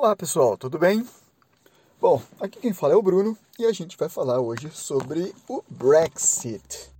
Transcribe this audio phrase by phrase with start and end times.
[0.00, 1.04] Olá pessoal, tudo bem?
[2.00, 5.60] Bom, aqui quem fala é o Bruno e a gente vai falar hoje sobre o
[5.68, 6.92] Brexit.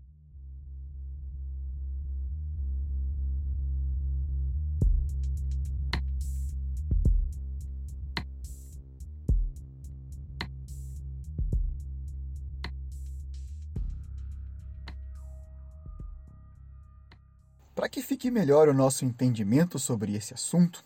[17.77, 20.84] Para que fique melhor o nosso entendimento sobre esse assunto,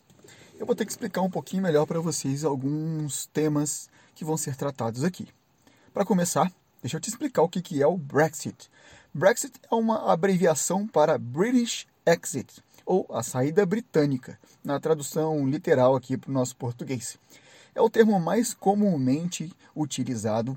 [0.63, 4.55] eu vou ter que explicar um pouquinho melhor para vocês alguns temas que vão ser
[4.55, 5.27] tratados aqui.
[5.93, 8.71] Para começar, deixa eu te explicar o que é o Brexit.
[9.13, 16.17] Brexit é uma abreviação para British Exit, ou a saída britânica, na tradução literal aqui
[16.17, 17.19] para o nosso português.
[17.75, 20.57] É o termo mais comumente utilizado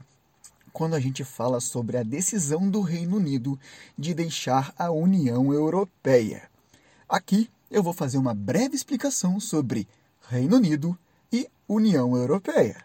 [0.72, 3.60] quando a gente fala sobre a decisão do Reino Unido
[3.98, 6.44] de deixar a União Europeia.
[7.10, 9.88] Aqui eu vou fazer uma breve explicação sobre
[10.30, 10.98] Reino Unido
[11.32, 12.84] e União Europeia.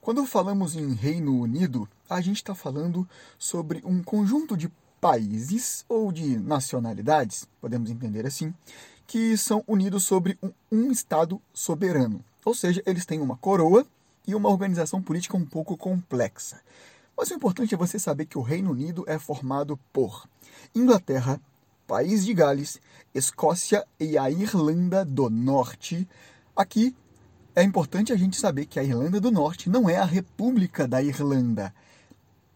[0.00, 6.10] Quando falamos em Reino Unido, a gente está falando sobre um conjunto de países ou
[6.10, 8.52] de nacionalidades, podemos entender assim,
[9.06, 10.38] que são unidos sobre
[10.70, 12.24] um, Estado soberano.
[12.44, 13.86] Ou seja, eles têm uma coroa
[14.26, 16.60] e uma organização política um pouco complexa.
[17.16, 20.26] Mas o importante é você saber que o Reino Unido é formado por
[20.74, 21.40] Inglaterra,
[21.90, 22.78] País de Gales,
[23.12, 26.08] Escócia e a Irlanda do Norte.
[26.54, 26.94] Aqui
[27.52, 31.02] é importante a gente saber que a Irlanda do Norte não é a República da
[31.02, 31.74] Irlanda.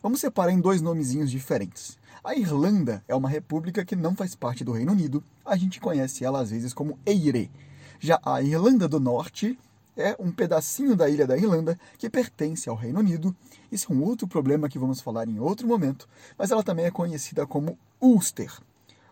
[0.01, 1.99] Vamos separar em dois nomezinhos diferentes.
[2.23, 5.21] A Irlanda é uma república que não faz parte do Reino Unido.
[5.45, 7.51] A gente conhece ela às vezes como Eire.
[7.99, 9.59] Já a Irlanda do Norte
[9.97, 13.35] é um pedacinho da ilha da Irlanda que pertence ao Reino Unido.
[13.73, 16.91] Isso é um outro problema que vamos falar em outro momento, mas ela também é
[16.93, 18.61] conhecida como Ulster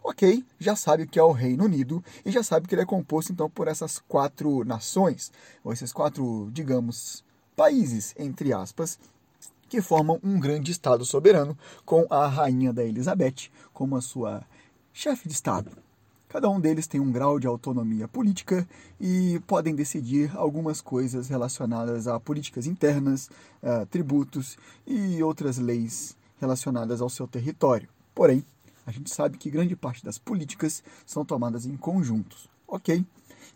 [0.02, 3.32] ok, já sabe que é o Reino Unido e já sabe que ele é composto
[3.32, 7.24] então por essas quatro nações, ou esses quatro, digamos,
[7.56, 8.98] países, entre aspas,
[9.68, 14.42] que formam um grande Estado soberano com a Rainha da Elizabeth como a sua
[14.92, 15.70] chefe de Estado.
[16.28, 18.66] Cada um deles tem um grau de autonomia política
[18.98, 23.30] e podem decidir algumas coisas relacionadas a políticas internas,
[23.62, 24.56] a tributos
[24.86, 27.86] e outras leis relacionadas ao seu território.
[28.14, 28.44] Porém,
[28.86, 33.04] a gente sabe que grande parte das políticas são tomadas em conjuntos, ok?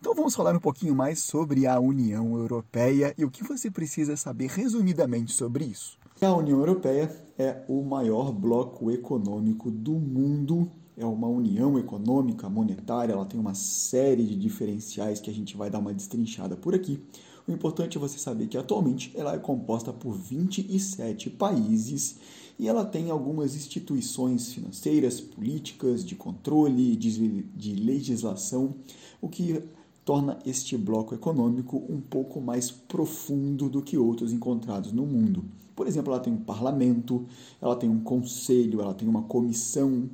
[0.00, 4.16] Então vamos falar um pouquinho mais sobre a União Europeia e o que você precisa
[4.16, 5.98] saber resumidamente sobre isso.
[6.20, 10.70] A União Europeia é o maior bloco econômico do mundo.
[10.96, 15.68] É uma união econômica, monetária, ela tem uma série de diferenciais que a gente vai
[15.68, 17.02] dar uma destrinchada por aqui.
[17.46, 22.16] O importante é você saber que atualmente ela é composta por 27 países
[22.58, 28.74] e ela tem algumas instituições financeiras, políticas, de controle, de, de legislação,
[29.20, 29.62] o que
[30.04, 35.44] torna este bloco econômico um pouco mais profundo do que outros encontrados no mundo.
[35.74, 37.26] Por exemplo, ela tem um parlamento,
[37.60, 40.08] ela tem um conselho, ela tem uma comissão,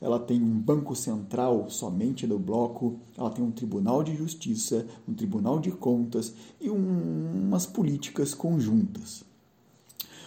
[0.00, 5.14] ela tem um banco central somente do bloco, ela tem um tribunal de justiça, um
[5.14, 9.24] tribunal de contas e um, umas políticas conjuntas.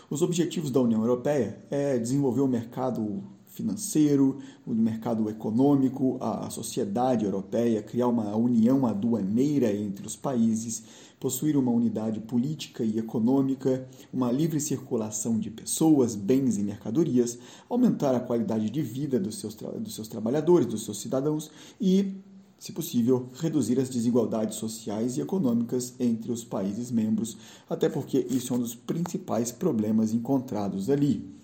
[0.09, 7.25] Os objetivos da União Europeia é desenvolver o mercado financeiro, o mercado econômico, a sociedade
[7.25, 10.83] europeia, criar uma união aduaneira entre os países,
[11.19, 17.37] possuir uma unidade política e econômica, uma livre circulação de pessoas, bens e mercadorias,
[17.67, 21.51] aumentar a qualidade de vida dos seus, dos seus trabalhadores, dos seus cidadãos
[21.81, 22.13] e
[22.59, 27.37] se possível, reduzir as desigualdades sociais e econômicas entre os países membros,
[27.69, 31.37] até porque isso é um dos principais problemas encontrados ali.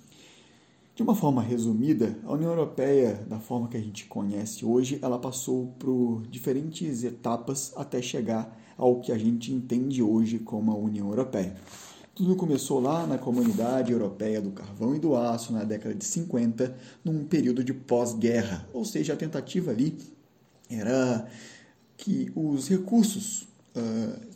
[0.95, 5.17] De uma forma resumida, a União Europeia, da forma que a gente conhece hoje, ela
[5.17, 11.09] passou por diferentes etapas até chegar ao que a gente entende hoje como a União
[11.09, 11.55] Europeia.
[12.13, 16.75] Tudo começou lá na Comunidade Europeia do Carvão e do Aço, na década de 50,
[17.03, 19.97] num período de pós-guerra, ou seja, a tentativa ali
[20.73, 21.27] era
[21.97, 24.33] que os recursos uh,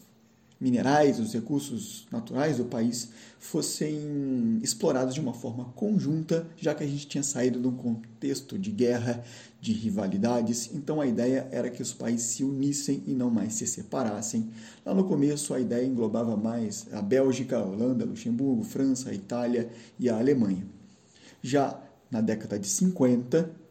[0.59, 6.87] minerais, os recursos naturais do país fossem explorados de uma forma conjunta, já que a
[6.87, 9.23] gente tinha saído de um contexto de guerra,
[9.61, 10.71] de rivalidades.
[10.73, 14.49] Então a ideia era que os países se unissem e não mais se separassem.
[14.85, 19.69] Lá no começo a ideia englobava mais a Bélgica, a Holanda, Luxemburgo, França, a Itália
[19.99, 20.65] e a Alemanha.
[21.41, 21.79] Já
[22.09, 23.66] na década de 50,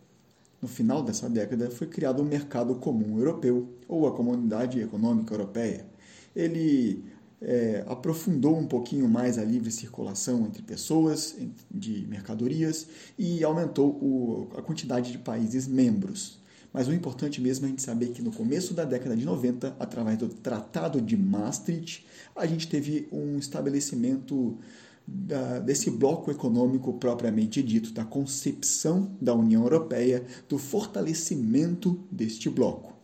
[0.60, 5.86] no final dessa década, foi criado o Mercado Comum Europeu, ou a Comunidade Econômica Europeia.
[6.34, 7.04] Ele
[7.40, 11.36] é, aprofundou um pouquinho mais a livre circulação entre pessoas,
[11.70, 12.86] de mercadorias,
[13.18, 16.40] e aumentou o, a quantidade de países membros.
[16.72, 19.76] Mas o importante mesmo é a gente saber que no começo da década de 90,
[19.78, 24.58] através do Tratado de Maastricht, a gente teve um estabelecimento
[25.06, 32.94] da, desse bloco econômico propriamente dito, da concepção da União Europeia, do fortalecimento deste bloco.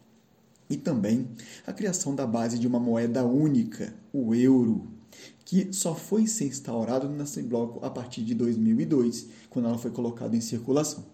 [0.68, 1.28] E também
[1.66, 4.88] a criação da base de uma moeda única, o euro,
[5.44, 10.34] que só foi ser instaurado nesse bloco a partir de 2002, quando ela foi colocada
[10.34, 11.04] em circulação.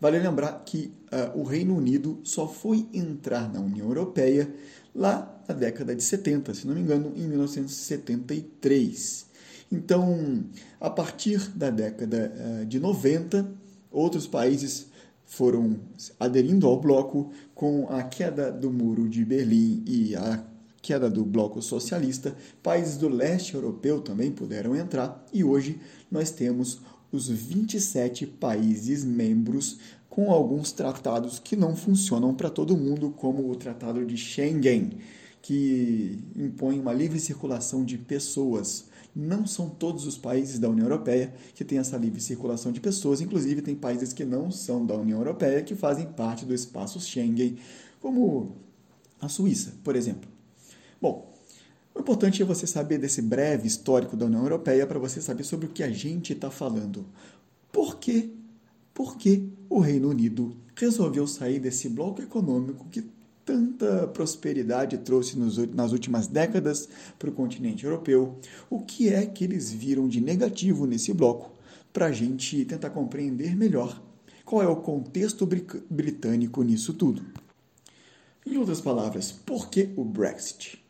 [0.00, 4.52] Vale lembrar que uh, o Reino Unido só foi entrar na União Europeia
[4.94, 9.31] lá na década de 70, se não me engano, em 1973.
[9.72, 10.44] Então,
[10.78, 12.30] a partir da década
[12.60, 13.50] uh, de 90,
[13.90, 14.86] outros países
[15.24, 15.80] foram
[16.20, 20.44] aderindo ao bloco com a queda do Muro de Berlim e a
[20.82, 25.80] queda do bloco socialista, países do leste europeu também puderam entrar e hoje
[26.10, 26.80] nós temos
[27.10, 29.78] os 27 países membros
[30.10, 34.98] com alguns tratados que não funcionam para todo mundo, como o Tratado de Schengen,
[35.40, 38.91] que impõe uma livre circulação de pessoas.
[39.14, 43.20] Não são todos os países da União Europeia que têm essa livre circulação de pessoas,
[43.20, 47.58] inclusive tem países que não são da União Europeia que fazem parte do espaço Schengen,
[48.00, 48.56] como
[49.20, 50.30] a Suíça, por exemplo.
[51.00, 51.30] Bom,
[51.94, 55.66] o importante é você saber desse breve histórico da União Europeia para você saber sobre
[55.66, 57.04] o que a gente está falando.
[57.70, 58.30] Por quê?
[58.94, 63.04] Porque o Reino Unido resolveu sair desse bloco econômico que
[63.44, 68.38] tanta prosperidade trouxe nos, nas últimas décadas para o continente europeu.
[68.70, 71.52] O que é que eles viram de negativo nesse bloco
[71.92, 74.00] para a gente tentar compreender melhor
[74.52, 75.48] qual é o contexto
[75.88, 77.24] britânico nisso tudo?
[78.44, 80.84] Em outras palavras, por que o Brexit?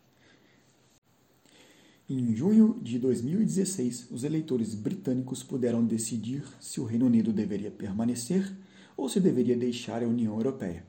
[2.08, 8.52] Em junho de 2016, os eleitores britânicos puderam decidir se o Reino Unido deveria permanecer
[8.96, 10.84] ou se deveria deixar a União Europeia.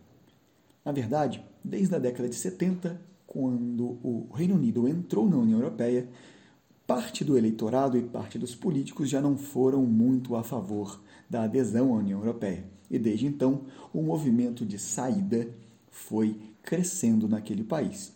[0.84, 6.10] Na verdade, desde a década de 70, quando o Reino Unido entrou na União Europeia,
[6.86, 11.94] parte do eleitorado e parte dos políticos já não foram muito a favor da adesão
[11.94, 12.66] à União Europeia.
[12.92, 13.62] E desde então,
[13.94, 15.48] o movimento de saída
[15.90, 18.12] foi crescendo naquele país.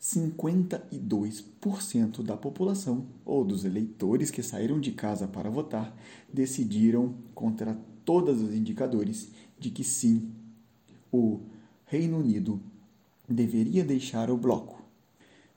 [0.00, 5.96] 52% da população ou dos eleitores que saíram de casa para votar
[6.32, 10.30] decidiram, contra todos os indicadores, de que sim,
[11.10, 11.40] o
[11.88, 12.60] Reino Unido
[13.28, 14.82] deveria deixar o bloco.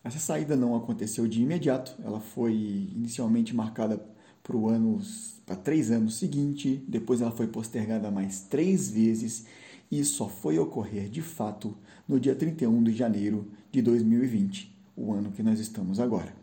[0.03, 2.53] Essa saída não aconteceu de imediato, ela foi
[2.95, 3.99] inicialmente marcada
[4.43, 5.01] para o ano
[5.43, 9.47] para três anos seguinte, depois ela foi postergada mais três vezes
[9.91, 11.75] e só foi ocorrer de fato
[12.07, 16.35] no dia 31 de janeiro de 2020, o ano que nós estamos agora.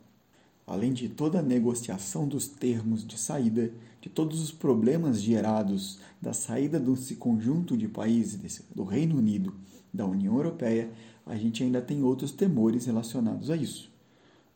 [0.67, 3.73] Além de toda a negociação dos termos de saída,
[4.07, 9.53] de todos os problemas gerados da saída desse conjunto de países do Reino Unido
[9.93, 10.93] da União Europeia,
[11.27, 13.91] a gente ainda tem outros temores relacionados a isso.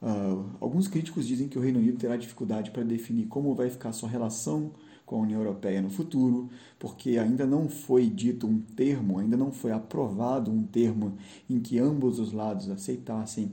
[0.00, 3.92] Uh, alguns críticos dizem que o Reino Unido terá dificuldade para definir como vai ficar
[3.92, 4.70] sua relação
[5.04, 6.48] com a União Europeia no futuro,
[6.78, 11.16] porque ainda não foi dito um termo, ainda não foi aprovado um termo
[11.50, 13.50] em que ambos os lados aceitassem.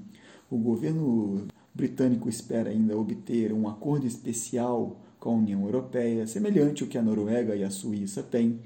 [0.47, 6.89] O governo britânico espera ainda obter um acordo especial com a União Europeia, semelhante ao
[6.89, 8.59] que a Noruega e a Suíça têm,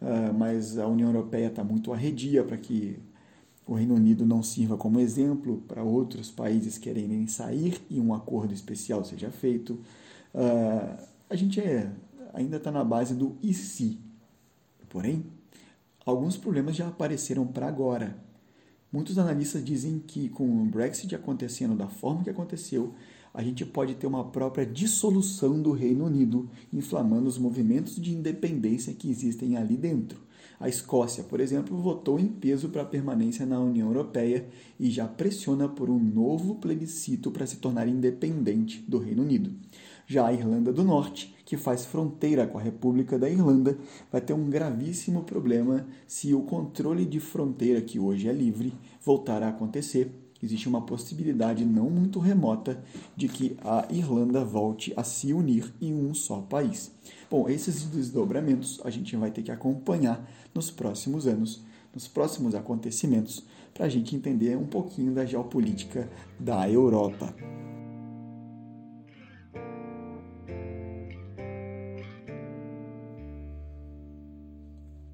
[0.00, 2.98] ah, mas a União Europeia está muito arredia para que
[3.66, 8.54] o Reino Unido não sirva como exemplo para outros países quererem sair e um acordo
[8.54, 9.78] especial seja feito.
[10.34, 10.96] Ah,
[11.28, 11.90] a gente é
[12.32, 13.98] ainda está na base do e se.
[14.88, 15.24] Porém,
[16.04, 18.16] alguns problemas já apareceram para agora.
[18.90, 22.94] Muitos analistas dizem que com o Brexit acontecendo da forma que aconteceu,
[23.32, 28.94] a gente pode ter uma própria dissolução do Reino Unido, inflamando os movimentos de independência
[28.94, 30.28] que existem ali dentro.
[30.60, 35.06] A Escócia, por exemplo, votou em peso para a permanência na União Europeia e já
[35.06, 39.52] pressiona por um novo plebiscito para se tornar independente do Reino Unido.
[40.04, 43.78] Já a Irlanda do Norte, que faz fronteira com a República da Irlanda,
[44.10, 49.42] vai ter um gravíssimo problema se o controle de fronteira, que hoje é livre, voltar
[49.44, 50.10] a acontecer.
[50.42, 52.82] Existe uma possibilidade não muito remota
[53.16, 56.92] de que a Irlanda volte a se unir em um só país.
[57.28, 63.44] Bom, esses desdobramentos a gente vai ter que acompanhar nos próximos anos, nos próximos acontecimentos,
[63.74, 67.34] para a gente entender um pouquinho da geopolítica da Europa.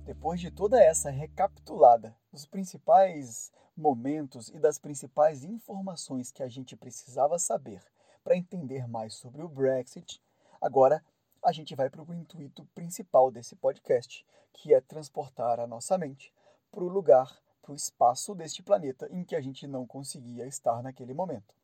[0.05, 6.77] Depois de toda essa recapitulada dos principais momentos e das principais informações que a gente
[6.77, 7.83] precisava saber
[8.23, 10.23] para entender mais sobre o Brexit,
[10.61, 11.05] agora
[11.43, 16.33] a gente vai para o intuito principal desse podcast, que é transportar a nossa mente
[16.71, 20.83] para o lugar, para o espaço deste planeta em que a gente não conseguia estar
[20.83, 21.55] naquele momento.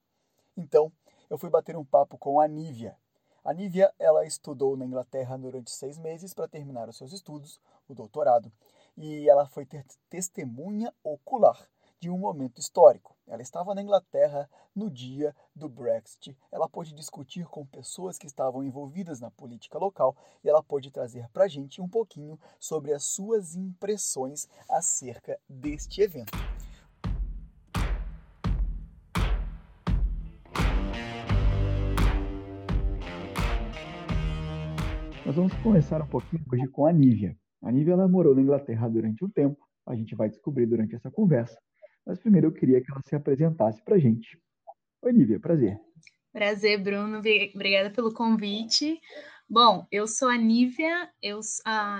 [0.56, 0.92] Então,
[1.30, 2.96] eu fui bater um papo com a Nívia.
[3.44, 7.94] A Nívia, ela estudou na Inglaterra durante seis meses para terminar os seus estudos, o
[7.94, 8.52] doutorado,
[8.96, 9.66] e ela foi
[10.10, 11.68] testemunha ocular
[12.00, 13.14] de um momento histórico.
[13.26, 16.34] Ela estava na Inglaterra no dia do Brexit.
[16.50, 21.28] Ela pôde discutir com pessoas que estavam envolvidas na política local e ela pôde trazer
[21.28, 26.32] para a gente um pouquinho sobre as suas impressões acerca deste evento.
[35.26, 37.36] Nós vamos começar um pouquinho hoje com a Nívia.
[37.62, 41.10] A Nívia ela morou na Inglaterra durante um tempo, a gente vai descobrir durante essa
[41.10, 41.56] conversa.
[42.06, 44.38] Mas primeiro eu queria que ela se apresentasse para a gente.
[45.02, 45.78] Oi, Nívia, prazer.
[46.32, 47.18] Prazer, Bruno.
[47.18, 49.00] Obrigada pelo convite.
[49.48, 51.40] Bom, eu sou a Nívia, eu,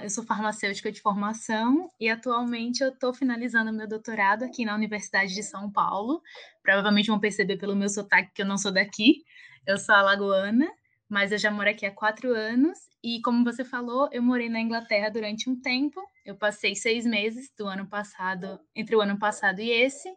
[0.03, 5.35] eu sou farmacêutica de formação e atualmente eu estou finalizando meu doutorado aqui na Universidade
[5.35, 6.23] de São Paulo.
[6.63, 9.25] Provavelmente vão perceber pelo meu sotaque que eu não sou daqui.
[9.67, 10.71] Eu sou alagoana,
[11.11, 14.61] mas eu já moro aqui há quatro anos e como você falou, eu morei na
[14.61, 16.01] Inglaterra durante um tempo.
[16.25, 20.09] Eu passei seis meses do ano passado, entre o ano passado e esse.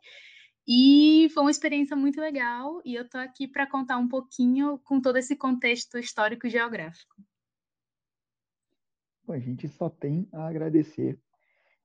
[0.67, 2.79] E foi uma experiência muito legal.
[2.85, 7.15] E eu tô aqui para contar um pouquinho com todo esse contexto histórico geográfico.
[9.25, 11.19] Bom, a gente só tem a agradecer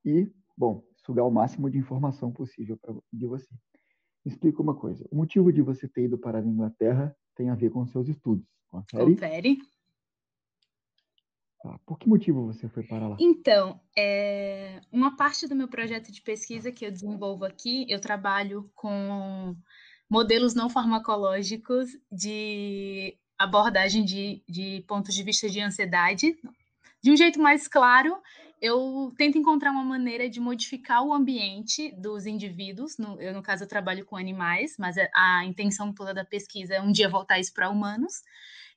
[0.05, 3.49] e, bom, sugar o máximo de informação possível pra, de você.
[4.23, 7.71] Explica uma coisa: o motivo de você ter ido para a Inglaterra tem a ver
[7.71, 8.58] com seus estudos.
[8.69, 9.05] Confere?
[9.05, 9.57] Confere.
[11.61, 13.17] Tá, por que motivo você foi para lá?
[13.19, 18.71] Então, é, uma parte do meu projeto de pesquisa que eu desenvolvo aqui, eu trabalho
[18.73, 19.55] com
[20.09, 26.37] modelos não farmacológicos de abordagem de, de pontos de vista de ansiedade.
[27.01, 28.17] De um jeito mais claro,
[28.61, 32.97] eu tento encontrar uma maneira de modificar o ambiente dos indivíduos.
[32.97, 36.75] No, eu, no caso, eu trabalho com animais, mas a, a intenção toda da pesquisa
[36.75, 38.21] é um dia voltar isso para humanos.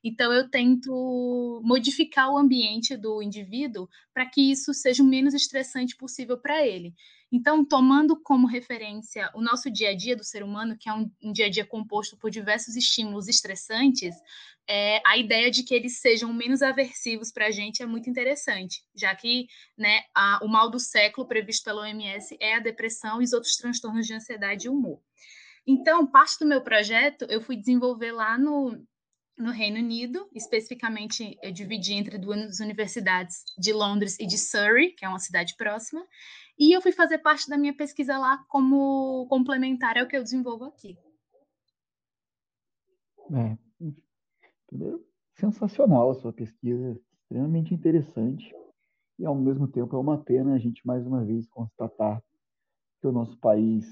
[0.03, 5.95] Então, eu tento modificar o ambiente do indivíduo para que isso seja o menos estressante
[5.95, 6.93] possível para ele.
[7.35, 11.11] Então, tomando como referência o nosso dia a dia do ser humano, que é um,
[11.19, 14.13] um dia a dia composto por diversos estímulos estressantes,
[14.67, 18.83] é, a ideia de que eles sejam menos aversivos para a gente é muito interessante,
[18.95, 23.25] já que né, a, o mal do século previsto pela OMS é a depressão e
[23.25, 25.01] os outros transtornos de ansiedade e humor.
[25.65, 28.79] Então, parte do meu projeto eu fui desenvolver lá no,
[29.35, 35.03] no Reino Unido, especificamente eu dividi entre duas universidades de Londres e de Surrey, que
[35.03, 36.05] é uma cidade próxima,
[36.57, 40.65] e eu fui fazer parte da minha pesquisa lá como complementar ao que eu desenvolvo
[40.65, 40.97] aqui.
[43.31, 43.57] É,
[44.67, 45.05] primeiro,
[45.35, 48.53] sensacional a sua pesquisa, extremamente interessante,
[49.17, 52.21] e ao mesmo tempo é uma pena a gente mais uma vez constatar
[52.99, 53.85] que o nosso país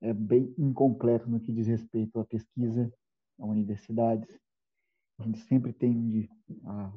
[0.00, 2.92] é bem incompleto no que diz respeito à pesquisa,
[3.38, 4.38] a universidades,
[5.18, 6.28] a gente sempre tende
[6.64, 6.92] a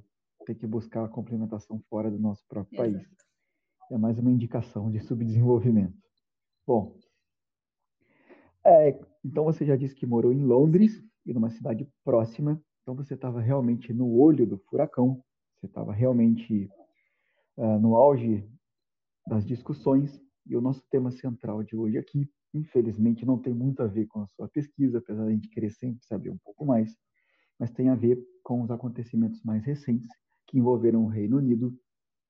[0.45, 3.05] ter que buscar a complementação fora do nosso próprio Exato.
[3.05, 3.26] país.
[3.89, 5.97] É mais uma indicação de subdesenvolvimento.
[6.65, 6.97] Bom,
[8.65, 13.13] é, então você já disse que morou em Londres e numa cidade próxima, então você
[13.13, 15.23] estava realmente no olho do furacão,
[15.55, 16.69] você estava realmente
[17.55, 18.45] uh, no auge
[19.25, 23.87] das discussões, e o nosso tema central de hoje aqui, infelizmente, não tem muito a
[23.87, 26.93] ver com a sua pesquisa, apesar de a gente querer sempre saber um pouco mais,
[27.57, 30.09] mas tem a ver com os acontecimentos mais recentes
[30.45, 31.73] que envolveram o Reino Unido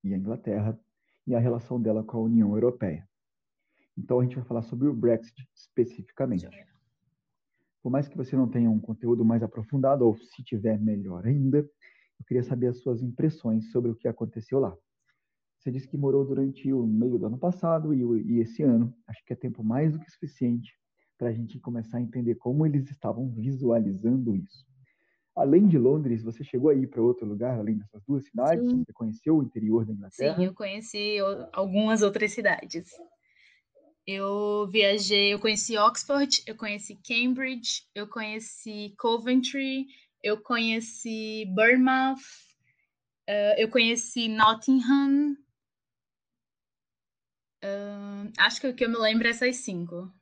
[0.04, 0.78] e a Inglaterra
[1.28, 3.06] e a relação dela com a União Europeia.
[3.96, 6.48] Então a gente vai falar sobre o Brexit especificamente.
[7.82, 11.58] Por mais que você não tenha um conteúdo mais aprofundado, ou se tiver melhor ainda,
[11.58, 14.74] eu queria saber as suas impressões sobre o que aconteceu lá.
[15.58, 18.94] Você disse que morou durante o meio do ano passado e, e esse ano.
[19.06, 20.72] Acho que é tempo mais do que suficiente
[21.18, 24.66] para a gente começar a entender como eles estavam visualizando isso.
[25.38, 28.68] Além de Londres, você chegou a ir para outro lugar, além dessas duas cidades?
[28.68, 28.82] Sim.
[28.84, 30.36] Você conheceu o interior da Inglaterra?
[30.36, 31.16] Sim, eu conheci
[31.52, 32.90] algumas outras cidades.
[34.04, 39.86] Eu viajei, eu conheci Oxford, eu conheci Cambridge, eu conheci Coventry,
[40.24, 42.18] eu conheci Bournemouth,
[43.28, 45.36] uh, eu conheci Nottingham.
[47.62, 50.12] Uh, acho que o que eu me lembro é essas cinco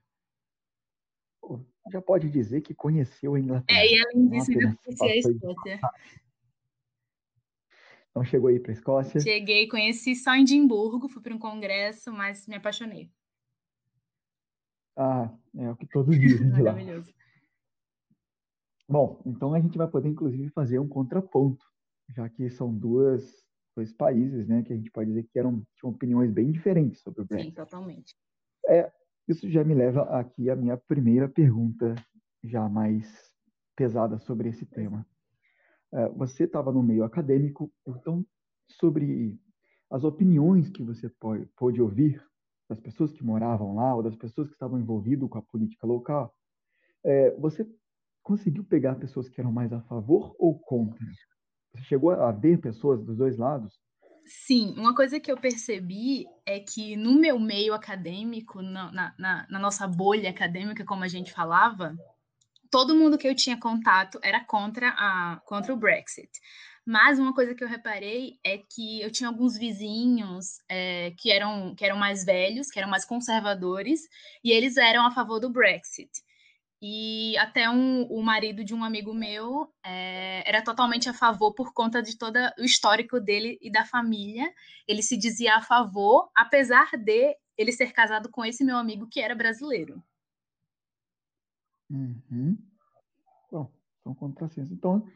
[1.90, 3.80] já pode dizer que conheceu a Inglaterra.
[3.80, 5.80] É, e além disso, ainda conheci a Escócia.
[8.10, 9.20] Então chegou aí para a Escócia?
[9.20, 13.10] Cheguei, conheci só em Edimburgo, fui para um congresso, mas me apaixonei.
[14.96, 16.72] Ah, é o que todos dizem de lá.
[16.72, 17.12] Maravilhoso.
[18.88, 21.62] Bom, então a gente vai poder inclusive fazer um contraponto
[22.08, 25.92] já que são duas, dois países, né, que a gente pode dizer que eram, tinham
[25.92, 27.50] opiniões bem diferentes sobre o Brexit.
[27.50, 28.14] Sim, totalmente.
[28.68, 28.90] É,
[29.28, 31.94] isso já me leva aqui à minha primeira pergunta,
[32.42, 33.06] já mais
[33.74, 35.06] pesada sobre esse tema.
[35.92, 38.24] É, você estava no meio acadêmico, então,
[38.68, 39.38] sobre
[39.90, 41.10] as opiniões que você
[41.56, 42.22] pôde ouvir
[42.68, 46.34] das pessoas que moravam lá ou das pessoas que estavam envolvidas com a política local,
[47.04, 47.66] é, você
[48.22, 51.04] conseguiu pegar pessoas que eram mais a favor ou contra?
[51.72, 53.78] Você chegou a ver pessoas dos dois lados?
[54.26, 59.58] Sim, uma coisa que eu percebi é que no meu meio acadêmico, na, na, na
[59.58, 61.96] nossa bolha acadêmica, como a gente falava,
[62.70, 66.30] todo mundo que eu tinha contato era contra, a, contra o Brexit.
[66.84, 71.74] Mas uma coisa que eu reparei é que eu tinha alguns vizinhos é, que, eram,
[71.74, 74.00] que eram mais velhos, que eram mais conservadores,
[74.42, 76.10] e eles eram a favor do Brexit.
[76.80, 81.72] E até um, o marido de um amigo meu é, era totalmente a favor por
[81.72, 84.52] conta de todo o histórico dele e da família.
[84.86, 89.20] Ele se dizia a favor, apesar de ele ser casado com esse meu amigo que
[89.20, 90.02] era brasileiro.
[91.88, 92.58] Uhum.
[93.50, 94.72] Bom, são contrassensos.
[94.72, 95.06] Então,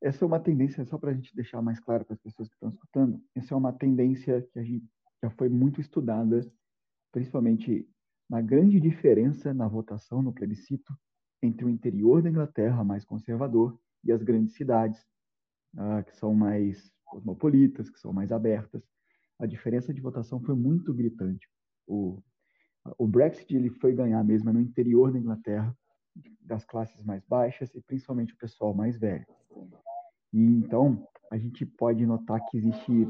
[0.00, 2.54] essa é uma tendência, só para a gente deixar mais claro para as pessoas que
[2.54, 4.84] estão escutando, essa é uma tendência que a gente
[5.22, 6.40] já foi muito estudada,
[7.12, 7.88] principalmente
[8.32, 10.96] na grande diferença na votação no plebiscito
[11.42, 15.06] entre o interior da Inglaterra, mais conservador, e as grandes cidades,
[15.76, 18.82] ah, que são mais cosmopolitas, que são mais abertas.
[19.38, 21.46] A diferença de votação foi muito gritante.
[21.86, 22.22] O,
[22.96, 25.76] o Brexit ele foi ganhar mesmo no interior da Inglaterra,
[26.40, 29.26] das classes mais baixas e principalmente o pessoal mais velho.
[30.32, 33.06] E então, a gente pode notar que existe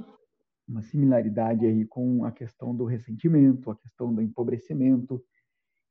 [0.66, 5.23] uma similaridade aí com a questão do ressentimento, a questão do empobrecimento.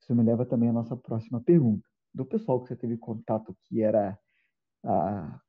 [0.01, 1.88] Isso me leva também à nossa próxima pergunta.
[2.13, 4.18] Do pessoal que você teve contato que era
[4.84, 5.40] a,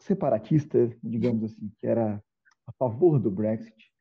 [0.00, 2.22] separatista, digamos assim, que era
[2.66, 3.92] a favor do Brexit,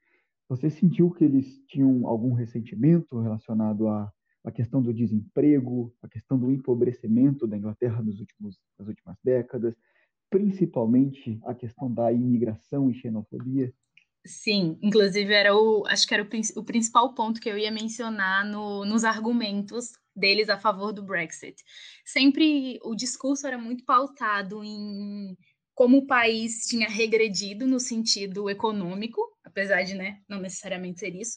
[0.47, 4.11] você sentiu que eles tinham algum ressentimento relacionado à,
[4.43, 9.75] à questão do desemprego, à questão do empobrecimento da Inglaterra nos últimos, nas últimas décadas?
[10.29, 13.73] principalmente a questão da imigração e xenofobia?
[14.25, 18.43] Sim, inclusive era o, acho que era o, o principal ponto que eu ia mencionar
[18.43, 21.63] no, nos argumentos deles a favor do Brexit.
[22.03, 25.37] Sempre o discurso era muito pautado em
[25.75, 31.35] como o país tinha regredido no sentido econômico, apesar de né, não necessariamente ser isso,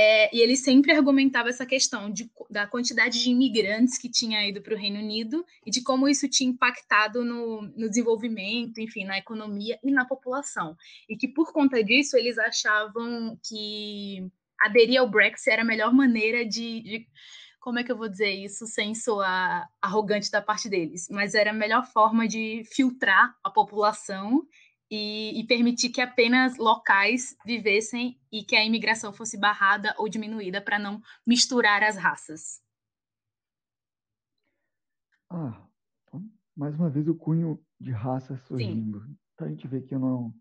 [0.00, 4.62] é, e ele sempre argumentava essa questão de, da quantidade de imigrantes que tinha ido
[4.62, 9.18] para o Reino Unido e de como isso tinha impactado no, no, desenvolvimento, enfim, na
[9.18, 10.76] economia e na população.
[11.08, 14.24] E que por conta disso eles achavam que
[14.60, 17.06] aderir ao Brexit era a melhor maneira de, de
[17.58, 21.50] como é que eu vou dizer isso sem soar arrogante da parte deles, mas era
[21.50, 24.46] a melhor forma de filtrar a população
[24.90, 30.62] e, e, permitir que apenas locais vivessem e que a imigração fosse barrada ou diminuída
[30.62, 32.62] para não misturar as raças.
[35.30, 35.62] Ah,
[36.02, 36.24] então,
[36.56, 39.04] mais uma vez o cunho de raça surgindo.
[39.04, 39.16] Sim.
[39.34, 40.34] Então a gente vê que não,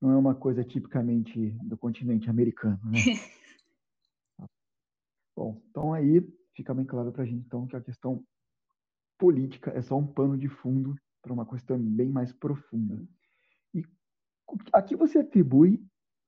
[0.00, 2.98] não é uma coisa tipicamente do continente americano, né?
[5.36, 6.20] Bom, então aí
[6.52, 8.24] fica bem claro para a gente então que a questão
[9.16, 13.06] política é só um pano de fundo para uma questão bem mais profunda.
[14.50, 15.80] E aqui você atribui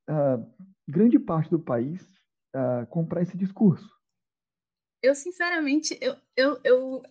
[0.09, 0.45] uh,
[0.89, 2.03] grande parte do país
[2.55, 3.89] uh, comprar esse discurso.
[5.03, 7.03] Eu, sinceramente, eu, eu, eu,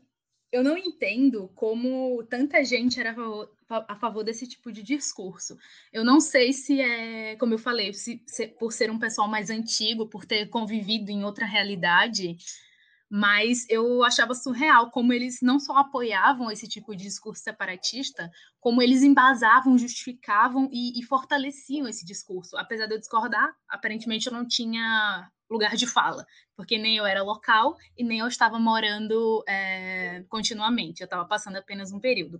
[0.52, 5.58] eu não entendo como tanta gente era a favor, a favor, desse tipo de discurso.
[5.92, 9.50] Eu não sei se é, como eu falei, se, se, por ser um pessoal mais
[9.50, 12.38] antigo, por ter convivido em outra realidade,
[13.10, 18.82] mas eu achava surreal como eles não só apoiavam esse tipo de discurso separatista, como
[18.82, 22.56] eles embasavam, justificavam e, e, fortaleciam esse discurso.
[22.56, 27.24] Apesar de eu discordar, aparentemente eu não tinha lugar de fala, porque nem eu era
[27.24, 32.40] local e nem eu estava morando é, continuamente, eu estava passando apenas um período.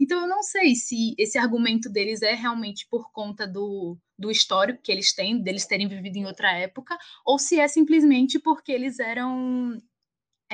[0.00, 4.80] Então eu não sei se esse argumento deles é realmente por conta do, do histórico
[4.80, 6.96] que eles têm, deles terem vivido em outra época,
[7.26, 9.82] ou se é simplesmente porque eles eram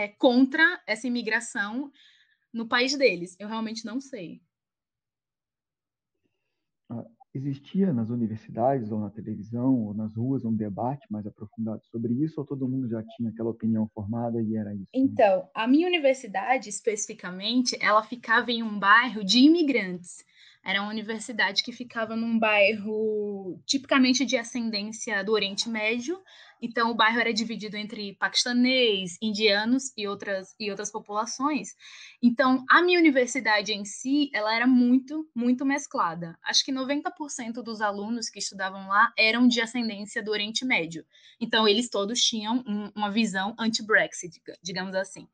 [0.01, 1.91] é, contra essa imigração
[2.53, 3.37] no país deles.
[3.39, 4.41] Eu realmente não sei.
[6.89, 12.15] Ah, existia nas universidades, ou na televisão, ou nas ruas, um debate mais aprofundado sobre
[12.15, 14.89] isso, ou todo mundo já tinha aquela opinião formada e era isso?
[14.95, 20.25] Então, a minha universidade, especificamente, ela ficava em um bairro de imigrantes.
[20.63, 26.21] Era uma universidade que ficava num bairro tipicamente de ascendência do Oriente Médio.
[26.63, 31.71] Então, o bairro era dividido entre paquistanês, indianos e outras, e outras populações.
[32.23, 36.39] Então, a minha universidade em si, ela era muito, muito mesclada.
[36.45, 41.07] Acho que 90% dos alunos que estudavam lá eram de ascendência do Oriente Médio.
[41.41, 45.27] Então, eles todos tinham um, uma visão anti-Brexit, digamos assim.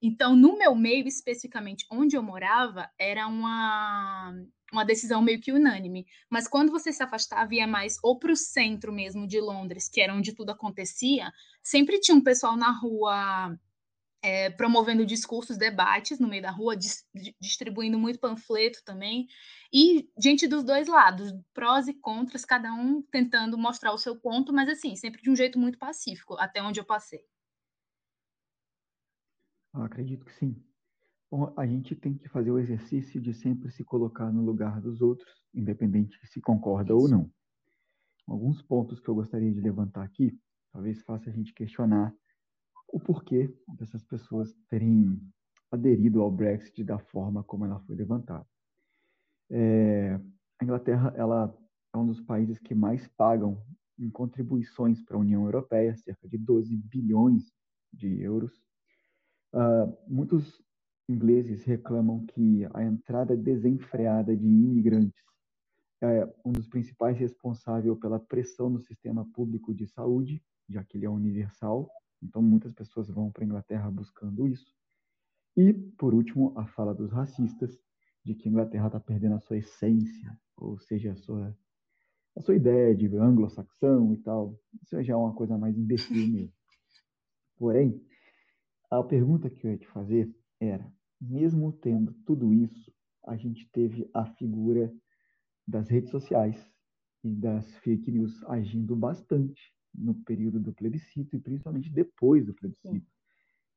[0.00, 4.32] Então, no meu meio, especificamente onde eu morava, era uma,
[4.72, 6.06] uma decisão meio que unânime.
[6.30, 10.00] Mas quando você se afastava, ia mais ou para o centro mesmo de Londres, que
[10.00, 13.58] era onde tudo acontecia, sempre tinha um pessoal na rua
[14.22, 17.06] é, promovendo discursos, debates no meio da rua, dis
[17.40, 19.28] distribuindo muito panfleto também,
[19.72, 24.52] e gente dos dois lados, prós e contras, cada um tentando mostrar o seu ponto,
[24.52, 27.24] mas assim, sempre de um jeito muito pacífico, até onde eu passei.
[29.74, 30.67] Eu acredito que sim.
[31.56, 35.30] A gente tem que fazer o exercício de sempre se colocar no lugar dos outros,
[35.54, 37.02] independente se concorda Isso.
[37.02, 37.30] ou não.
[38.26, 40.38] Alguns pontos que eu gostaria de levantar aqui,
[40.72, 42.14] talvez faça a gente questionar
[42.90, 45.20] o porquê dessas pessoas terem
[45.70, 48.46] aderido ao Brexit da forma como ela foi levantada.
[49.50, 50.18] É,
[50.58, 51.54] a Inglaterra ela
[51.94, 53.62] é um dos países que mais pagam
[53.98, 57.52] em contribuições para a União Europeia, cerca de 12 bilhões
[57.92, 58.52] de euros.
[59.52, 60.62] Uh, muitos
[61.08, 65.28] ingleses reclamam que a entrada desenfreada de imigrantes
[66.00, 71.06] é um dos principais responsáveis pela pressão no sistema público de saúde, já que ele
[71.06, 71.90] é universal.
[72.22, 74.72] Então, muitas pessoas vão para a Inglaterra buscando isso.
[75.56, 77.76] E, por último, a fala dos racistas
[78.24, 81.56] de que a Inglaterra está perdendo a sua essência, ou seja, a sua,
[82.36, 84.56] a sua ideia de anglo-saxão e tal.
[84.82, 86.52] Isso já é uma coisa mais imbecil mesmo.
[87.58, 88.00] Porém,
[88.90, 92.92] a pergunta que eu ia te fazer era: mesmo tendo tudo isso,
[93.26, 94.92] a gente teve a figura
[95.66, 96.56] das redes sociais
[97.22, 99.60] e das fake news agindo bastante
[99.94, 103.06] no período do plebiscito e principalmente depois do plebiscito.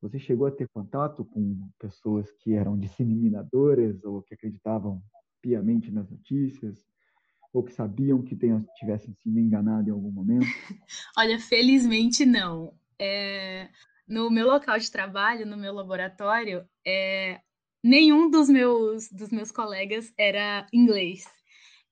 [0.02, 5.02] Você chegou a ter contato com pessoas que eram disseminadoras ou que acreditavam
[5.42, 6.84] piamente nas notícias?
[7.54, 8.38] Ou que sabiam que
[8.78, 10.46] tivessem sido enganados em algum momento?
[11.18, 12.74] Olha, felizmente não.
[12.98, 13.70] É,
[14.12, 17.40] no meu local de trabalho, no meu laboratório, é,
[17.82, 21.24] nenhum dos meus, dos meus colegas era inglês.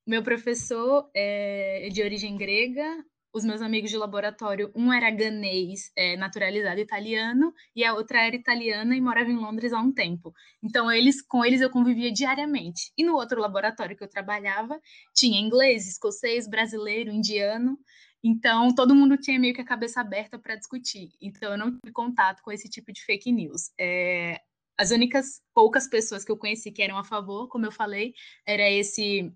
[0.05, 6.17] Meu professor é de origem grega, os meus amigos de laboratório, um era ganês, é,
[6.17, 10.33] naturalizado italiano, e a outra era italiana e morava em Londres há um tempo.
[10.63, 12.91] Então, eles, com eles eu convivia diariamente.
[12.97, 14.79] E no outro laboratório que eu trabalhava,
[15.13, 17.77] tinha inglês, escocês, brasileiro, indiano.
[18.23, 21.09] Então, todo mundo tinha meio que a cabeça aberta para discutir.
[21.21, 23.71] Então, eu não tive contato com esse tipo de fake news.
[23.79, 24.41] É,
[24.77, 28.13] as únicas poucas pessoas que eu conheci que eram a favor, como eu falei,
[28.45, 29.31] era esse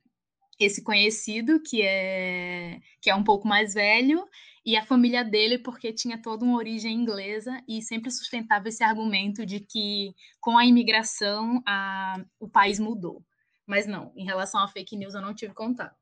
[0.59, 4.23] esse conhecido que é que é um pouco mais velho
[4.65, 9.45] e a família dele porque tinha toda uma origem inglesa e sempre sustentava esse argumento
[9.45, 13.23] de que com a imigração a, o país mudou.
[13.67, 15.97] Mas não, em relação a fake news eu não tive contato.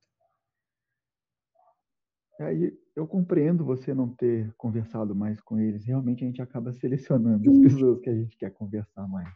[2.40, 5.86] Aí eu compreendo você não ter conversado mais com eles.
[5.86, 9.30] Realmente a gente acaba selecionando as pessoas que a gente quer conversar mais.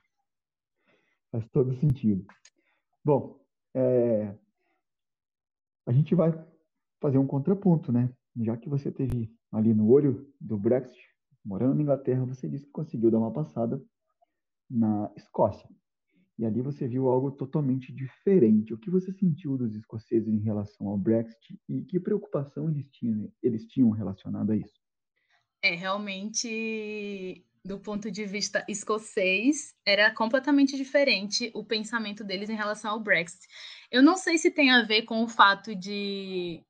[1.31, 2.25] Faz todo sentido.
[3.03, 3.39] Bom,
[3.73, 4.33] é...
[5.85, 6.31] a gente vai
[7.01, 8.09] fazer um contraponto, né?
[8.37, 10.99] Já que você teve ali no olho do Brexit,
[11.43, 13.81] morando na Inglaterra, você disse que conseguiu dar uma passada
[14.69, 15.69] na Escócia.
[16.37, 18.73] E ali você viu algo totalmente diferente.
[18.73, 23.31] O que você sentiu dos escoceses em relação ao Brexit e que preocupação eles tinham,
[23.41, 24.83] eles tinham relacionado a isso?
[25.61, 32.91] É, realmente, do ponto de vista escocês, era completamente diferente o pensamento deles em relação
[32.91, 33.45] ao Brexit.
[33.91, 36.63] Eu não sei se tem a ver com o fato de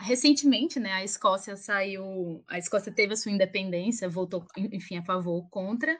[0.00, 5.34] recentemente, né, a Escócia saiu, a Escócia teve a sua independência, votou, enfim, a favor
[5.34, 5.96] ou contra,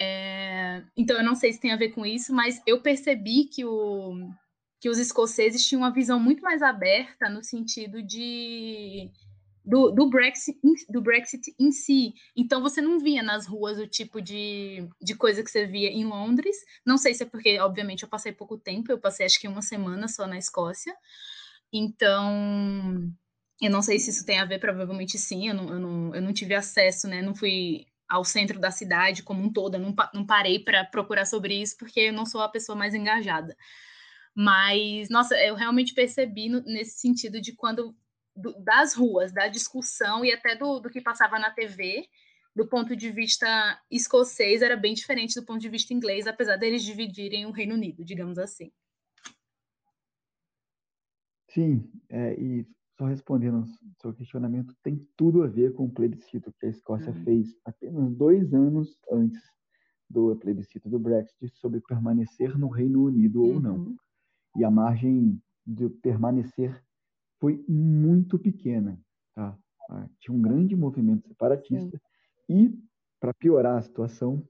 [0.00, 3.66] é, então, eu não sei se tem a ver com isso, mas eu percebi que,
[3.66, 4.14] o,
[4.80, 9.10] que os escoceses tinham uma visão muito mais aberta no sentido de
[9.70, 12.12] do, do, Brexit, do Brexit em si.
[12.36, 16.04] Então, você não via nas ruas o tipo de, de coisa que você via em
[16.04, 16.56] Londres.
[16.84, 19.62] Não sei se é porque, obviamente, eu passei pouco tempo, eu passei acho que uma
[19.62, 20.92] semana só na Escócia.
[21.72, 23.12] Então,
[23.62, 26.22] eu não sei se isso tem a ver, provavelmente sim, eu não, eu não, eu
[26.22, 27.22] não tive acesso, né?
[27.22, 29.76] Não fui ao centro da cidade como um todo.
[29.76, 32.92] Eu não, não parei para procurar sobre isso porque eu não sou a pessoa mais
[32.92, 33.56] engajada.
[34.34, 37.94] Mas, nossa, eu realmente percebi no, nesse sentido de quando
[38.40, 42.06] do, das ruas, da discussão e até do, do que passava na TV,
[42.54, 46.82] do ponto de vista escocês, era bem diferente do ponto de vista inglês, apesar deles
[46.82, 48.72] dividirem o Reino Unido, digamos assim.
[51.48, 53.66] Sim, é, e só respondendo ao
[54.00, 57.24] seu questionamento, tem tudo a ver com o plebiscito que a Escócia uhum.
[57.24, 59.40] fez apenas dois anos antes
[60.08, 63.54] do plebiscito do Brexit sobre permanecer no Reino Unido uhum.
[63.54, 63.76] ou não.
[63.76, 63.96] Uhum.
[64.58, 66.84] E a margem de permanecer
[67.40, 69.00] foi muito pequena.
[69.34, 69.58] Tá?
[69.90, 72.00] Ah, tinha um grande movimento separatista
[72.46, 72.54] Sim.
[72.54, 72.78] e,
[73.18, 74.46] para piorar a situação,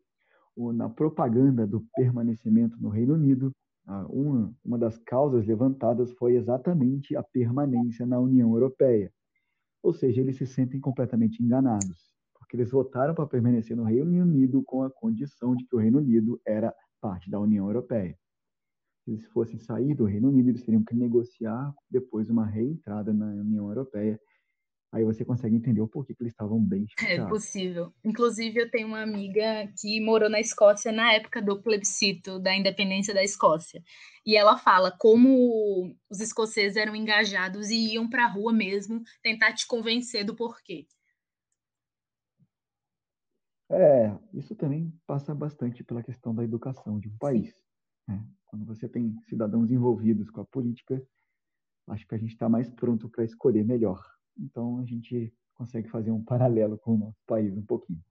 [0.75, 3.51] na propaganda do permanecimento no Reino Unido,
[4.09, 9.13] uma, uma das causas levantadas foi exatamente a permanência na União Europeia.
[9.83, 14.63] Ou seja, eles se sentem completamente enganados, porque eles votaram para permanecer no Reino Unido
[14.63, 18.17] com a condição de que o Reino Unido era parte da União Europeia.
[19.11, 23.69] Eles fossem sair do Reino Unido, eles teriam que negociar depois uma reentrada na União
[23.69, 24.19] Europeia
[24.93, 27.27] Aí você consegue entender o porquê que eles estavam bem é chateados.
[27.27, 27.95] É possível.
[28.05, 33.15] Inclusive, eu tenho uma amiga que morou na Escócia na época do plebiscito da independência
[33.15, 33.83] da Escócia.
[34.27, 39.53] E ela fala como os escoceses eram engajados e iam para a rua mesmo tentar
[39.53, 40.87] te convencer do porquê.
[43.71, 47.55] É, isso também passa bastante pela questão da educação de um país.
[48.09, 48.21] Né?
[48.51, 51.03] Quando você tem cidadãos envolvidos com a política,
[51.89, 54.01] acho que a gente está mais pronto para escolher melhor
[54.41, 58.03] então a gente consegue fazer um paralelo com o nosso país um pouquinho.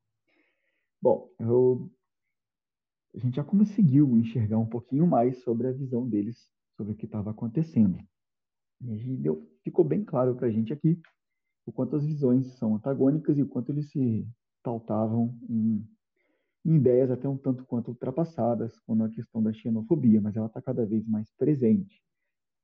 [1.02, 1.91] Bom, eu,
[3.15, 7.06] a gente já conseguiu enxergar um pouquinho mais sobre a visão deles sobre o que
[7.06, 7.97] estava acontecendo.
[8.82, 10.99] E deu, ficou bem claro para a gente aqui
[11.65, 14.28] o quanto as visões são antagônicas e o quanto eles se
[14.63, 15.86] pautavam em,
[16.65, 20.62] em ideias até um tanto quanto ultrapassadas, quando a questão da xenofobia, mas ela está
[20.62, 22.02] cada vez mais presente.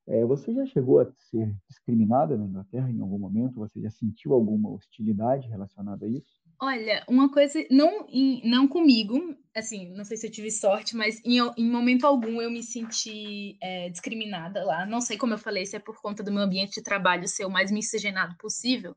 [0.08, 3.60] É, você já chegou a ser discriminada na Inglaterra em algum momento?
[3.60, 6.46] Você já sentiu alguma hostilidade relacionada a isso?
[6.62, 8.08] Olha, uma coisa, não,
[8.44, 12.52] não comigo, assim, não sei se eu tive sorte, mas em, em momento algum eu
[12.52, 14.86] me senti é, discriminada lá.
[14.86, 17.46] Não sei como eu falei, se é por conta do meu ambiente de trabalho ser
[17.46, 18.96] o mais miscigenado possível,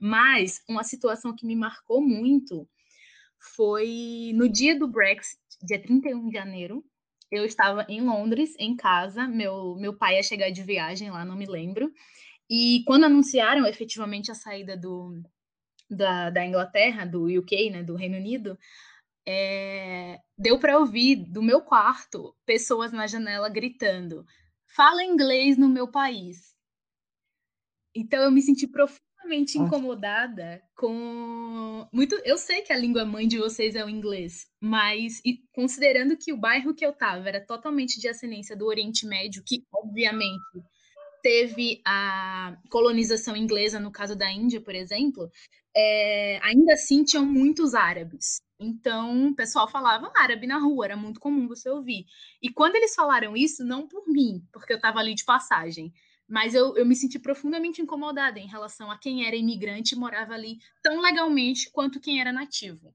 [0.00, 2.68] mas uma situação que me marcou muito
[3.40, 6.84] foi no dia do Brexit, dia 31 de janeiro,
[7.30, 11.36] eu estava em Londres, em casa, meu, meu pai ia chegar de viagem lá, não
[11.36, 11.92] me lembro.
[12.48, 15.22] E quando anunciaram efetivamente a saída do,
[15.90, 18.58] da, da Inglaterra, do UK, né, do Reino Unido,
[19.26, 24.24] é, deu para ouvir do meu quarto pessoas na janela gritando:
[24.66, 26.56] fala inglês no meu país.
[27.94, 32.14] Então eu me senti profundamente extremamente incomodada com muito.
[32.24, 35.20] Eu sei que a língua mãe de vocês é o inglês, mas
[35.52, 39.64] considerando que o bairro que eu tava era totalmente de ascendência do Oriente Médio, que
[39.72, 40.62] obviamente
[41.22, 45.30] teve a colonização inglesa no caso da Índia, por exemplo,
[45.76, 48.40] é, ainda assim tinham muitos árabes.
[48.60, 52.04] Então, o pessoal falava árabe na rua, era muito comum você ouvir.
[52.42, 55.92] E quando eles falaram isso, não por mim, porque eu estava ali de passagem,
[56.28, 60.34] mas eu, eu me senti profundamente incomodada em relação a quem era imigrante e morava
[60.34, 62.94] ali tão legalmente quanto quem era nativo.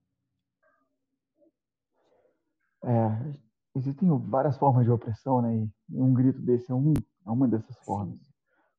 [2.86, 3.34] É,
[3.76, 5.68] existem várias formas de opressão, né?
[5.90, 6.94] E um grito desse é, um,
[7.26, 8.20] é uma dessas formas.
[8.20, 8.26] Sim.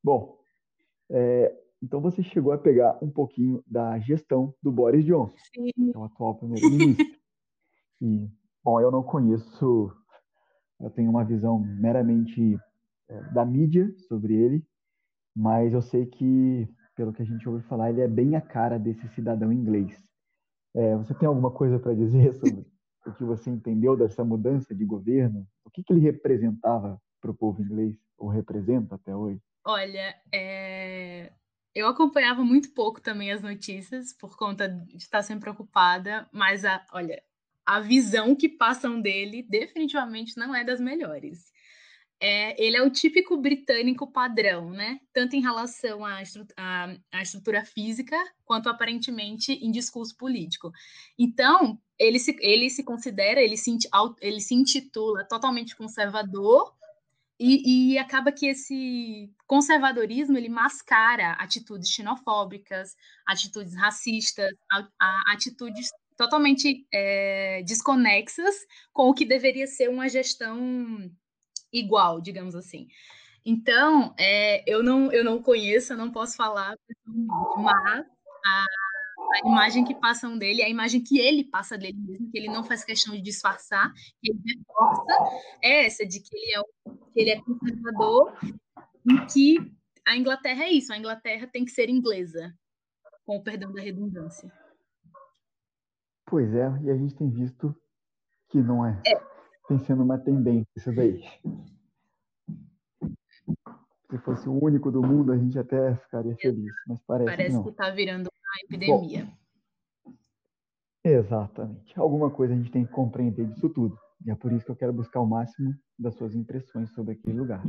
[0.02, 0.38] Bom,
[1.10, 5.70] é, então você chegou a pegar um pouquinho da gestão do Boris Johnson, Sim.
[5.74, 7.04] que é o atual primeiro-ministro.
[8.00, 8.28] e,
[8.62, 9.92] bom, eu não conheço,
[10.80, 12.58] eu tenho uma visão meramente
[13.32, 14.64] da mídia sobre ele,
[15.34, 18.78] mas eu sei que, pelo que a gente ouve falar, ele é bem a cara
[18.78, 20.00] desse cidadão inglês.
[20.74, 22.66] É, você tem alguma coisa para dizer sobre
[23.06, 25.46] o que você entendeu dessa mudança de governo?
[25.64, 29.40] O que, que ele representava para o povo inglês, ou representa até hoje?
[29.66, 31.32] Olha, é...
[31.74, 36.84] eu acompanhava muito pouco também as notícias, por conta de estar sempre preocupada, mas, a,
[36.92, 37.22] olha,
[37.64, 41.53] a visão que passam dele definitivamente não é das melhores
[42.20, 45.00] é, ele é o típico britânico padrão, né?
[45.12, 46.22] Tanto em relação à,
[46.56, 50.70] à, à, estrutura física, quanto aparentemente em discurso político.
[51.18, 53.76] Então, ele se, ele se considera, ele se,
[54.20, 56.74] ele se intitula totalmente conservador,
[57.38, 62.96] e, e, acaba que esse conservadorismo ele mascara atitudes xenofóbicas,
[63.26, 68.54] atitudes racistas, a, a, atitudes totalmente é, desconexas
[68.92, 71.10] com o que deveria ser uma gestão
[71.74, 72.88] igual, digamos assim.
[73.44, 76.74] Então, é, eu, não, eu não conheço, eu não posso falar,
[77.06, 78.06] mas
[78.46, 78.64] a,
[79.34, 82.64] a, imagem que passam dele, a imagem que ele passa dele mesmo, que ele não
[82.64, 85.12] faz questão de disfarçar, que ele reforça,
[85.62, 86.62] é essa, de que ele é,
[87.12, 88.38] que ele é conservador
[89.06, 89.72] e que
[90.06, 92.56] a Inglaterra é isso, a Inglaterra tem que ser inglesa,
[93.26, 94.50] com o perdão da redundância.
[96.24, 97.76] Pois é, e a gente tem visto
[98.48, 99.02] que não é.
[99.06, 99.33] é
[99.68, 101.22] tem sendo uma tendência isso daí.
[104.10, 107.68] Se fosse o único do mundo, a gente até ficaria feliz, mas parece, parece que
[107.70, 109.24] está virando uma epidemia.
[109.24, 110.12] Bom,
[111.02, 111.98] exatamente.
[111.98, 113.98] Alguma coisa a gente tem que compreender disso tudo.
[114.24, 117.38] E é por isso que eu quero buscar o máximo das suas impressões sobre aquele
[117.38, 117.62] lugar.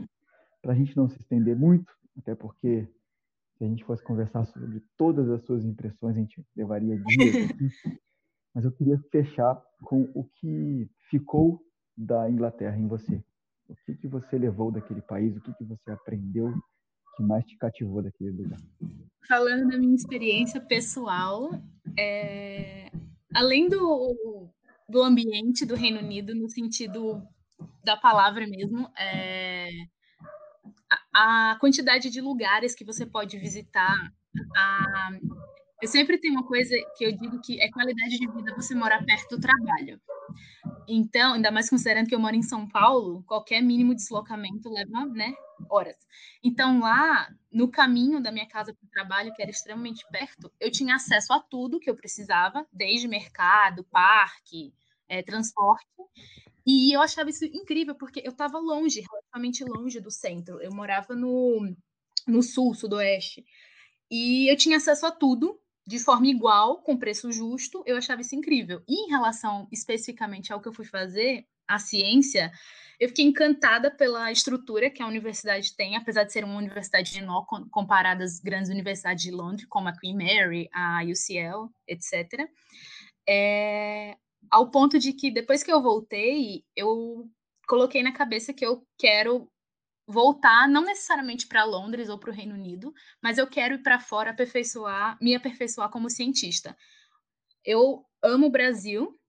[0.62, 2.88] Para a gente não se estender muito, até porque
[3.58, 7.06] se a gente fosse conversar sobre todas as suas impressões, a gente levaria dias
[7.50, 7.70] aqui.
[8.54, 11.62] Mas eu queria fechar com o que ficou
[11.98, 13.24] da Inglaterra em você.
[13.68, 15.36] O que, que você levou daquele país?
[15.36, 16.54] O que, que você aprendeu
[17.16, 18.60] que mais te cativou daquele lugar?
[19.28, 21.50] Falando da minha experiência pessoal,
[21.98, 22.92] é...
[23.34, 24.52] além do,
[24.88, 27.24] do ambiente do Reino Unido, no sentido
[27.84, 29.70] da palavra mesmo, é...
[31.14, 33.96] a, a quantidade de lugares que você pode visitar,
[34.56, 35.10] a...
[35.82, 39.04] eu sempre tenho uma coisa que eu digo que é qualidade de vida você morar
[39.06, 40.00] perto do trabalho.
[40.88, 45.34] Então, ainda mais considerando que eu moro em São Paulo, qualquer mínimo deslocamento leva, né,
[45.70, 45.98] horas.
[46.44, 50.72] Então, lá, no caminho da minha casa para o trabalho, que era extremamente perto, eu
[50.72, 54.74] tinha acesso a tudo que eu precisava, desde mercado, parque,
[55.08, 55.86] é, transporte.
[56.66, 60.60] E eu achava isso incrível, porque eu estava longe, relativamente longe do centro.
[60.62, 61.76] Eu morava no,
[62.28, 63.46] no sul, sudoeste.
[64.10, 68.36] E eu tinha acesso a tudo, de forma igual, com preço justo, eu achava isso
[68.36, 68.82] incrível.
[68.88, 72.52] E em relação especificamente ao que eu fui fazer, a ciência,
[73.00, 77.46] eu fiquei encantada pela estrutura que a universidade tem, apesar de ser uma universidade menor
[77.72, 82.48] comparada às grandes universidades de Londres, como a Queen Mary, a UCL, etc.
[83.28, 84.16] É,
[84.50, 87.28] ao ponto de que depois que eu voltei, eu
[87.68, 89.50] coloquei na cabeça que eu quero
[90.08, 94.00] voltar, não necessariamente para Londres ou para o Reino Unido, mas eu quero ir para
[94.00, 96.78] fora aperfeiçoar, me aperfeiçoar como cientista.
[97.64, 99.20] Eu amo o Brasil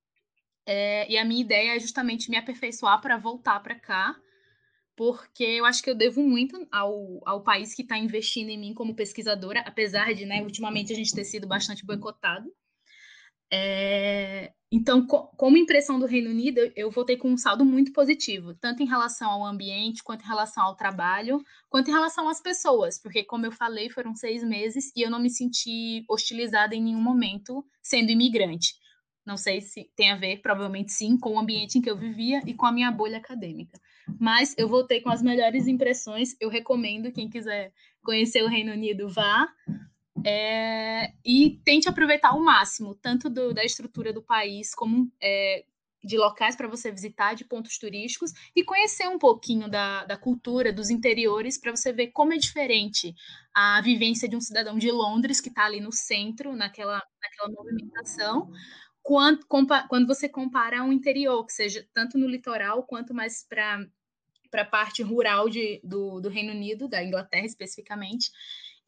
[0.66, 4.14] é, e a minha ideia é justamente me aperfeiçoar para voltar para cá,
[4.94, 8.74] porque eu acho que eu devo muito ao, ao país que está investindo em mim
[8.74, 12.50] como pesquisadora, apesar de, né, ultimamente a gente ter sido bastante boicotado.
[13.50, 18.54] É, então, co como impressão do Reino Unido, eu voltei com um saldo muito positivo,
[18.54, 23.00] tanto em relação ao ambiente, quanto em relação ao trabalho, quanto em relação às pessoas,
[23.00, 27.00] porque, como eu falei, foram seis meses e eu não me senti hostilizada em nenhum
[27.00, 28.74] momento sendo imigrante.
[29.24, 32.40] Não sei se tem a ver, provavelmente sim, com o ambiente em que eu vivia
[32.46, 33.76] e com a minha bolha acadêmica.
[34.20, 36.36] Mas eu voltei com as melhores impressões.
[36.40, 37.72] Eu recomendo, quem quiser
[38.04, 39.48] conhecer o Reino Unido, vá.
[40.24, 45.64] É, e tente aproveitar ao máximo, tanto do, da estrutura do país, como é,
[46.02, 50.72] de locais para você visitar, de pontos turísticos, e conhecer um pouquinho da, da cultura,
[50.72, 53.14] dos interiores, para você ver como é diferente
[53.52, 58.50] a vivência de um cidadão de Londres, que está ali no centro, naquela, naquela movimentação,
[59.02, 63.84] quando, quando você compara um interior, que seja tanto no litoral quanto mais para
[64.52, 68.30] a parte rural de, do, do Reino Unido, da Inglaterra especificamente.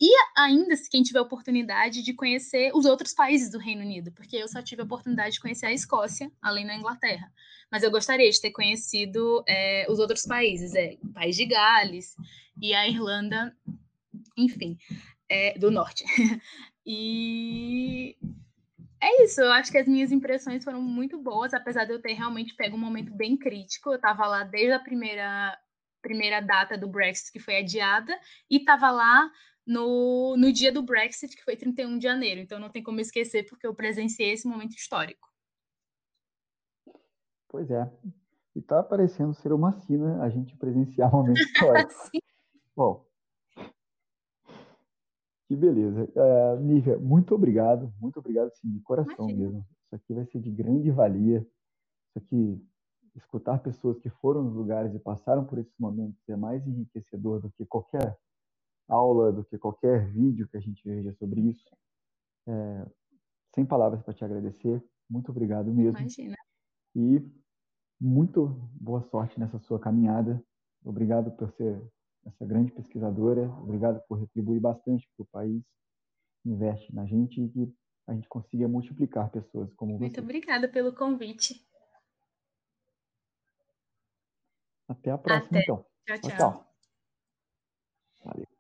[0.01, 4.37] E ainda, se quem tiver oportunidade de conhecer os outros países do Reino Unido, porque
[4.37, 7.33] eu só tive a oportunidade de conhecer a Escócia, além da Inglaterra.
[7.71, 12.15] Mas eu gostaria de ter conhecido é, os outros países, é, o País de Gales
[12.63, 13.55] e a Irlanda,
[14.37, 14.79] enfim,
[15.29, 16.05] é, do Norte.
[16.87, 18.17] e
[19.01, 22.15] é isso, eu acho que as minhas impressões foram muito boas, apesar de eu ter
[22.15, 23.91] realmente pego um momento bem crítico.
[23.91, 25.59] Eu estava lá desde a primeira,
[26.01, 28.17] primeira data do Brexit, que foi adiada,
[28.49, 29.31] e estava lá
[29.69, 32.41] no, no dia do Brexit, que foi 31 de janeiro.
[32.41, 35.29] Então não tem como esquecer, porque eu presenciei esse momento histórico.
[37.47, 37.91] Pois é.
[38.57, 41.93] E tá parecendo ser uma sina a gente presenciar um momento histórico.
[42.75, 43.07] Bom,
[45.47, 46.11] que beleza.
[46.15, 47.93] Uh, Nívia, muito obrigado.
[48.01, 49.39] Muito obrigado, sim, de coração Imagina.
[49.39, 49.67] mesmo.
[49.85, 51.47] Isso aqui vai ser de grande valia.
[52.09, 52.67] Isso aqui,
[53.17, 57.51] escutar pessoas que foram nos lugares e passaram por esses momentos é mais enriquecedor do
[57.51, 58.17] que qualquer
[58.89, 61.71] aula, do que qualquer vídeo que a gente veja sobre isso.
[62.47, 62.87] É,
[63.55, 64.83] sem palavras para te agradecer.
[65.09, 65.99] Muito obrigado mesmo.
[65.99, 66.37] Imagina.
[66.95, 67.23] E
[68.01, 68.47] muito
[68.81, 70.43] boa sorte nessa sua caminhada.
[70.85, 71.81] Obrigado por ser
[72.27, 73.49] essa grande pesquisadora.
[73.63, 75.63] Obrigado por retribuir bastante para o país.
[76.45, 77.75] Investe na gente e que
[78.07, 80.21] a gente consiga multiplicar pessoas como Muito você.
[80.21, 81.67] Muito obrigada pelo convite.
[84.89, 85.63] Até a próxima, Até.
[85.63, 85.85] então.
[86.07, 86.19] tchau.
[86.31, 86.65] tchau.
[88.23, 88.58] tchau.